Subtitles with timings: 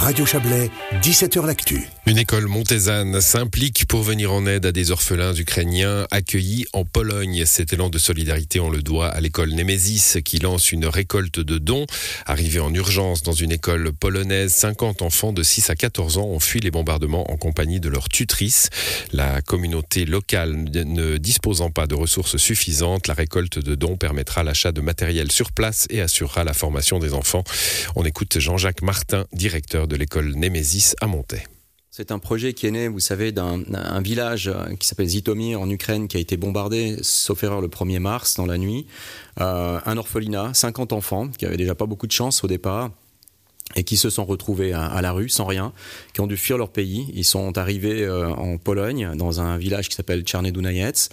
[0.00, 0.70] Radio Chablais,
[1.02, 1.88] 17h L'Actu.
[2.06, 7.44] Une école montésane s'implique pour venir en aide à des orphelins ukrainiens accueillis en Pologne.
[7.44, 11.58] Cet élan de solidarité, on le doit à l'école Nemesis qui lance une récolte de
[11.58, 11.84] dons.
[12.26, 16.40] Arrivés en urgence dans une école polonaise, 50 enfants de 6 à 14 ans ont
[16.40, 18.70] fui les bombardements en compagnie de leur tutrice.
[19.12, 24.72] La communauté locale ne disposant pas de ressources suffisantes, la récolte de dons permettra l'achat
[24.72, 27.44] de matériel sur place et assurera la formation des enfants.
[27.96, 31.08] On écoute Jean-Jacques Martin, directeur de l'école Nemesis à.
[31.90, 36.06] C'est un projet qui est né, vous savez, d'un village qui s'appelle Zitomir en Ukraine
[36.06, 38.86] qui a été bombardé, sauf erreur, le 1er mars dans la nuit.
[39.40, 42.90] Euh, un orphelinat, 50 enfants qui avaient déjà pas beaucoup de chance au départ
[43.74, 45.72] et qui se sont retrouvés à, la rue sans rien,
[46.14, 47.10] qui ont dû fuir leur pays.
[47.14, 51.10] Ils sont arrivés euh, en Pologne, dans un village qui s'appelle Tchernedunayets,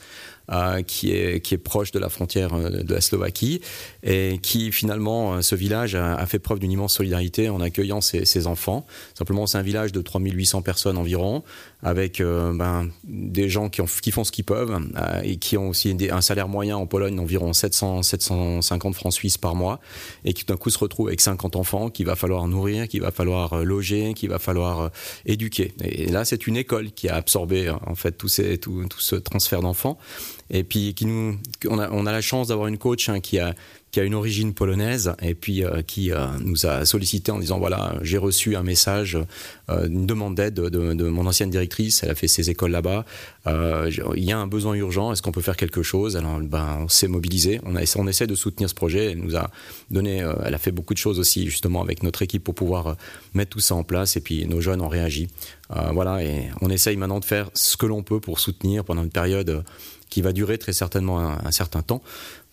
[0.52, 3.62] euh, qui, est, qui est proche de la frontière euh, de la Slovaquie,
[4.04, 8.46] et qui finalement, euh, ce village a, fait preuve d'une immense solidarité en accueillant ses,
[8.46, 8.86] enfants.
[9.18, 11.44] Simplement, c'est un village de 3800 personnes environ,
[11.82, 14.78] avec ben, des gens qui, ont, qui, font ce qu'ils peuvent,
[15.24, 19.56] et qui ont aussi un salaire moyen en Pologne d'environ 700, 750 francs suisses par
[19.56, 19.80] mois,
[20.26, 23.12] et qui d'un coup se retrouvent avec 50 enfants qu'il va falloir nourrir, qu'il va
[23.12, 24.92] falloir loger, qu'il va falloir
[25.26, 25.74] éduquer.
[25.84, 29.98] Et là, c'est une école qui a absorbé en fait tout ce transfert d'enfants
[30.50, 33.40] et puis qui nous, on a, on a la chance d'avoir une coach hein, qui
[33.40, 33.56] a
[33.96, 37.60] qui a une origine polonaise et puis euh, qui euh, nous a sollicité en disant
[37.60, 39.18] voilà j'ai reçu un message
[39.70, 42.04] euh, une demande d'aide de, mon ancienne directrice.
[42.04, 43.06] Elle a fait ses écoles là-bas.
[43.48, 45.14] Il y a un besoin urgent.
[45.14, 46.18] Est-ce qu'on peut faire quelque chose?
[46.18, 47.62] Alors ben on s'est mobilisé.
[47.64, 49.12] On a on essaie de soutenir ce projet.
[49.12, 49.50] Elle nous a
[49.90, 52.98] donné elle a fait beaucoup de choses aussi justement avec notre équipe pour pouvoir
[53.34, 55.30] mettre tout ça en place et puis nos jeunes ont réagi.
[55.70, 59.10] Voilà et on essaye maintenant de faire ce que l'on peut pour soutenir pendant une
[59.10, 59.64] période
[60.10, 62.02] qui va durer très certainement un, certain temps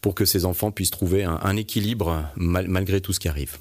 [0.02, 3.56] pour que ces enfants puissent trouver un, équilibre malgré tout ce qui arrive.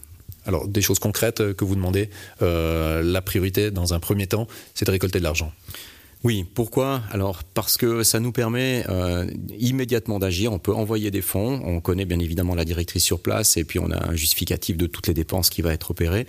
[0.45, 2.09] Alors, des choses concrètes que vous demandez,
[2.41, 5.53] euh, la priorité dans un premier temps, c'est de récolter de l'argent.
[6.23, 7.01] Oui, pourquoi?
[7.09, 9.25] Alors parce que ça nous permet euh,
[9.57, 10.53] immédiatement d'agir.
[10.53, 11.59] On peut envoyer des fonds.
[11.65, 14.85] On connaît bien évidemment la directrice sur place et puis on a un justificatif de
[14.85, 16.27] toutes les dépenses qui va être opéré.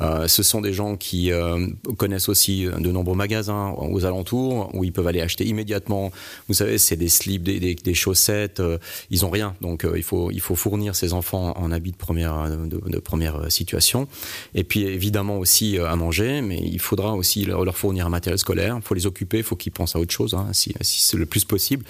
[0.00, 4.84] Euh, ce sont des gens qui euh, connaissent aussi de nombreux magasins aux alentours où
[4.84, 6.12] ils peuvent aller acheter immédiatement.
[6.48, 8.62] Vous savez, c'est des slips, des, chaussettes.
[9.10, 12.48] ils ont rien, donc il faut il faut fournir ces enfants en habits de première
[12.66, 14.06] de, première situation.
[14.54, 18.38] Et puis évidemment aussi à manger, mais il faudra aussi leur, leur fournir un matériel
[18.38, 18.76] scolaire.
[18.76, 21.26] Il faut les occuper il faut qu'ils pensent à autre chose, hein, si, c'est le
[21.26, 21.84] plus possible.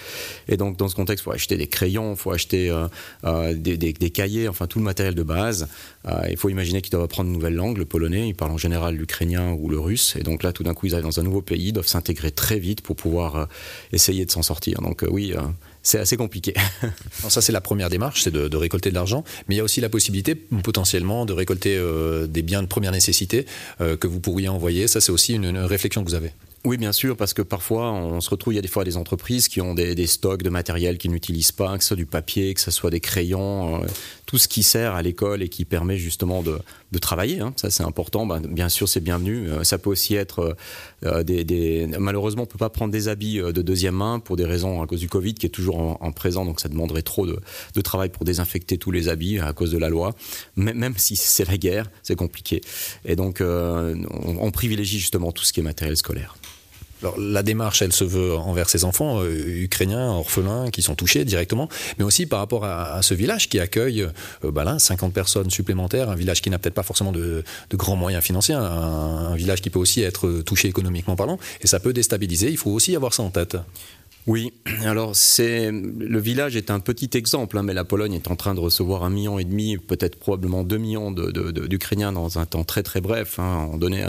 [0.48, 2.86] Et donc, dans ce contexte, il faut acheter des crayons, il faut acheter euh,
[3.24, 5.68] euh, des, cahiers, enfin tout le matériel de base.
[6.06, 8.28] Euh, il faut imaginer qu'ils doivent apprendre une nouvelle langue, le polonais.
[8.28, 10.16] Ils parlent en général l'ukrainien ou le russe.
[10.16, 12.30] Et donc là, tout d'un coup, ils arrivent dans un nouveau pays, ils doivent s'intégrer
[12.30, 13.48] très vite pour pouvoir
[13.92, 14.80] essayer de s'en sortir.
[14.82, 15.34] Donc oui
[15.82, 16.54] c'est assez compliqué.
[17.28, 19.24] ça, c'est la première démarche, c'est de, récolter de l'argent.
[19.48, 21.80] Mais il y a aussi la possibilité, potentiellement, de récolter
[22.28, 23.46] des biens de première nécessité
[23.78, 24.88] que vous pourriez envoyer.
[24.88, 26.32] Ça, c'est aussi une, réflexion que vous avez.
[26.66, 28.98] Oui, bien sûr, parce que parfois, on se retrouve, il y a des fois des
[28.98, 32.52] entreprises qui ont des, stocks de matériel qu'ils n'utilisent pas, que ce soit du papier,
[32.52, 33.86] que ce soit des crayons, euh,
[34.26, 36.58] tout ce qui sert à l'école et qui permet justement de,
[36.98, 37.40] travailler.
[37.40, 37.54] Hein.
[37.56, 38.26] Ça, c'est important.
[38.26, 39.48] Ben, bien sûr, c'est bienvenu.
[39.48, 40.54] Euh, ça peut aussi être
[41.06, 44.82] euh, des, Malheureusement, on peut pas prendre des habits de deuxième main pour des raisons
[44.82, 47.40] à cause du Covid qui est toujours en, présent, donc ça demanderait trop de,
[47.82, 50.14] travail pour désinfecter tous les habits à cause de la loi.
[50.56, 52.60] Même, si c'est la guerre, c'est compliqué.
[53.04, 56.36] Et donc, on privilégie justement tout ce qui est matériel scolaire.
[57.02, 61.24] Alors, la démarche, elle se veut envers ces enfants euh, ukrainiens, orphelins, qui sont touchés
[61.24, 64.02] directement, mais aussi par rapport à, ce village qui accueille
[64.44, 67.42] euh, bah là, 50 personnes supplémentaires, un village qui n'a peut-être pas forcément de,
[67.72, 71.80] grands moyens financiers, un, un, village qui peut aussi être touché économiquement parlant, et ça
[71.80, 73.56] peut déstabiliser, il faut aussi avoir ça en tête.
[74.30, 74.52] Oui,
[74.84, 78.54] alors c'est le village est un petit exemple, hein, mais la Pologne est en train
[78.54, 82.84] de recevoir un million et demi, peut-être probablement deux millions d'Ukrainiens dans un temps très
[82.84, 83.40] très bref.
[83.40, 83.68] Hein.
[83.72, 84.04] On, donnait,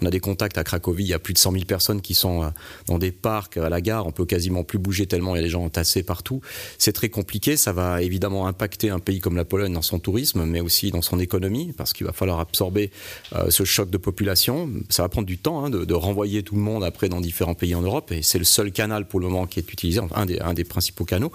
[0.00, 2.14] on a des contacts à Cracovie, il y a plus de 100 000 personnes qui
[2.14, 2.48] sont euh,
[2.86, 5.44] dans des parcs à la gare, on peut quasiment plus bouger tellement il y a
[5.44, 6.40] des gens entassés partout.
[6.78, 10.46] C'est très compliqué, ça va évidemment impacter un pays comme la Pologne dans son tourisme,
[10.46, 12.90] mais aussi dans son économie, parce qu'il va falloir absorber
[13.34, 14.70] euh, ce choc de population.
[14.88, 17.52] Ça va prendre du temps hein, de, de renvoyer tout le monde après dans différents
[17.52, 20.26] pays en Europe, et c'est le seul canal pour le moment qui est utilisé, un
[20.26, 21.32] des, un des principaux canaux.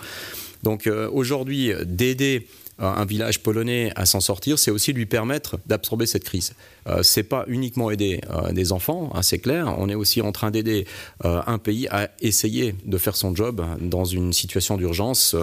[0.63, 2.47] Donc euh, aujourd'hui, d'aider
[2.81, 6.53] euh, un village polonais à s'en sortir, c'est aussi lui permettre d'absorber cette crise.
[6.87, 8.21] Euh, c'est pas uniquement aider
[8.51, 9.75] des enfants, hein, c'est clair.
[9.77, 10.85] On est aussi en train d'aider
[11.23, 15.35] un pays à essayer de faire son job dans une situation d'urgence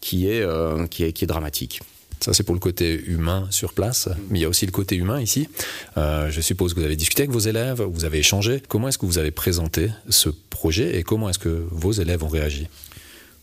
[0.00, 0.44] qui, est,
[0.88, 1.80] qui est dramatique.
[2.22, 4.94] Ça, c'est pour le côté humain sur place, mais il y a aussi le côté
[4.94, 5.48] humain ici.
[5.96, 8.62] Euh, je suppose que vous avez discuté avec vos élèves, vous avez échangé.
[8.68, 12.28] Comment est-ce que vous avez présenté ce projet et comment est-ce que vos élèves ont
[12.28, 12.68] réagi?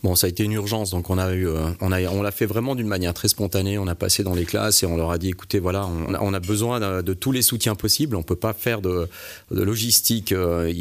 [0.01, 2.31] Bon, ça a été une urgence, donc on a eu, euh, on a, on l'a
[2.31, 3.77] fait vraiment d'une manière très spontanée.
[3.77, 6.21] On a passé dans les classes et on leur a dit, écoutez, voilà, on a,
[6.21, 8.15] on a besoin de, tous les soutiens possibles.
[8.15, 9.09] On peut pas faire de,
[9.51, 10.71] de logistique euh,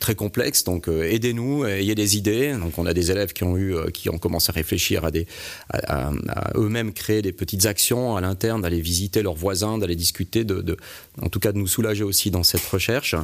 [0.00, 2.54] très complexe, donc euh, aidez-nous, ayez des idées.
[2.54, 5.12] Donc on a des élèves qui ont eu, euh, qui ont commencé à réfléchir à
[5.12, 5.28] des,
[5.70, 10.42] à, à eux-mêmes créer des petites actions à l'interne, d'aller visiter leurs voisins, d'aller discuter,
[10.42, 10.76] de, de,
[11.22, 13.14] en tout cas de nous soulager aussi dans cette recherche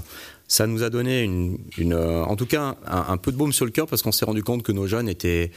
[0.52, 1.58] ça nous a donné une,
[1.94, 4.42] euh, en tout cas un, peu de baume sur le cœur parce qu'on s'est rendu
[4.42, 5.50] compte que nos jeunes étaient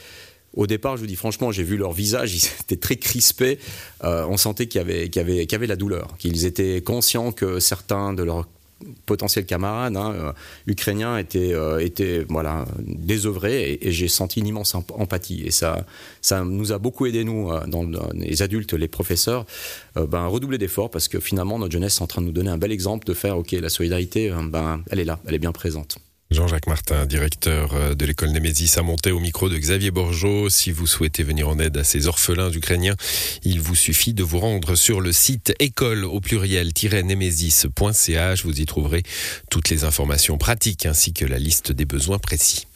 [0.54, 3.58] au départ, je vous dis franchement, j'ai vu leur visage, ils étaient très crispés.
[4.04, 8.22] Euh, on sentait qu'il y qu'il y la douleur, qu'ils étaient conscients que certains de
[8.22, 8.48] leurs
[9.06, 10.32] potentiels camarades hein, euh,
[10.66, 15.42] ukrainiens euh, étaient voilà, désœuvrés et, j'ai senti une immense empathie.
[15.44, 15.86] Et ça,
[16.20, 19.46] ça nous a beaucoup aidé, nous, euh, dans, les adultes, les professeurs,
[19.94, 22.58] ben, redoubler d'efforts parce que finalement, notre jeunesse est en train de nous donner un
[22.58, 25.98] bel exemple de faire, OK, la solidarité, ben, elle est là, elle est bien présente.
[26.30, 30.50] Jean-Jacques Martin, directeur euh, de l'école Némésis, a monté au micro de Xavier Borgeot.
[30.50, 32.96] Si vous souhaitez venir en aide à ces orphelins ukrainiens,
[33.44, 38.44] il vous suffit de vous rendre sur le site école au pluriel-némésis.ch.
[38.44, 39.04] Vous y trouverez
[39.50, 42.66] toutes les informations pratiques ainsi que la liste des besoins précis.